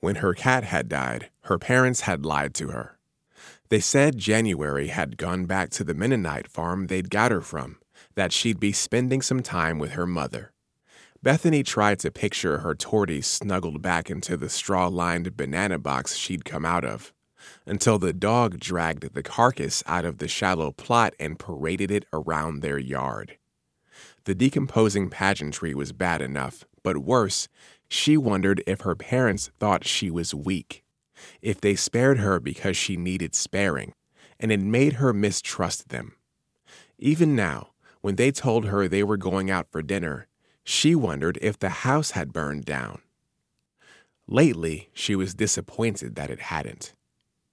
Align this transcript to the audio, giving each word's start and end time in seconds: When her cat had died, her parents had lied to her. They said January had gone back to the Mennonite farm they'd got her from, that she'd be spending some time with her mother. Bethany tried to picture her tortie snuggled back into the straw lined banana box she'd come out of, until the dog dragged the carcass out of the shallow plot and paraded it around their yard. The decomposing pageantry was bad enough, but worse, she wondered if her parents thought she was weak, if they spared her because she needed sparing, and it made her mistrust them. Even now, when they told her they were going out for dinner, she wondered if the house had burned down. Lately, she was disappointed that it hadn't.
When 0.00 0.16
her 0.16 0.34
cat 0.34 0.64
had 0.64 0.88
died, 0.88 1.30
her 1.42 1.58
parents 1.58 2.02
had 2.02 2.24
lied 2.24 2.54
to 2.54 2.68
her. 2.68 2.98
They 3.68 3.80
said 3.80 4.18
January 4.18 4.88
had 4.88 5.16
gone 5.16 5.46
back 5.46 5.70
to 5.70 5.84
the 5.84 5.94
Mennonite 5.94 6.48
farm 6.48 6.86
they'd 6.86 7.10
got 7.10 7.30
her 7.30 7.40
from, 7.40 7.78
that 8.14 8.32
she'd 8.32 8.58
be 8.58 8.72
spending 8.72 9.22
some 9.22 9.42
time 9.42 9.78
with 9.78 9.92
her 9.92 10.06
mother. 10.06 10.52
Bethany 11.22 11.62
tried 11.62 11.98
to 12.00 12.10
picture 12.10 12.58
her 12.58 12.74
tortie 12.74 13.22
snuggled 13.22 13.82
back 13.82 14.10
into 14.10 14.36
the 14.36 14.48
straw 14.48 14.88
lined 14.88 15.36
banana 15.36 15.78
box 15.78 16.16
she'd 16.16 16.46
come 16.46 16.64
out 16.64 16.84
of, 16.84 17.12
until 17.66 17.98
the 17.98 18.14
dog 18.14 18.58
dragged 18.58 19.12
the 19.12 19.22
carcass 19.22 19.82
out 19.86 20.06
of 20.06 20.18
the 20.18 20.28
shallow 20.28 20.72
plot 20.72 21.14
and 21.20 21.38
paraded 21.38 21.90
it 21.90 22.06
around 22.12 22.60
their 22.60 22.78
yard. 22.78 23.36
The 24.24 24.34
decomposing 24.34 25.10
pageantry 25.10 25.74
was 25.74 25.92
bad 25.92 26.22
enough, 26.22 26.64
but 26.82 26.98
worse, 26.98 27.48
she 27.90 28.16
wondered 28.16 28.62
if 28.66 28.82
her 28.82 28.94
parents 28.94 29.50
thought 29.58 29.84
she 29.84 30.10
was 30.10 30.32
weak, 30.32 30.84
if 31.42 31.60
they 31.60 31.74
spared 31.74 32.18
her 32.18 32.38
because 32.38 32.76
she 32.76 32.96
needed 32.96 33.34
sparing, 33.34 33.92
and 34.38 34.52
it 34.52 34.60
made 34.60 34.94
her 34.94 35.12
mistrust 35.12 35.88
them. 35.88 36.14
Even 36.98 37.34
now, 37.34 37.70
when 38.00 38.14
they 38.14 38.30
told 38.30 38.66
her 38.66 38.86
they 38.86 39.02
were 39.02 39.16
going 39.16 39.50
out 39.50 39.66
for 39.70 39.82
dinner, 39.82 40.28
she 40.62 40.94
wondered 40.94 41.38
if 41.42 41.58
the 41.58 41.68
house 41.68 42.12
had 42.12 42.32
burned 42.32 42.64
down. 42.64 43.00
Lately, 44.28 44.88
she 44.92 45.16
was 45.16 45.34
disappointed 45.34 46.14
that 46.14 46.30
it 46.30 46.40
hadn't. 46.40 46.94